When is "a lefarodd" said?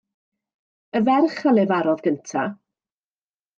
1.51-2.03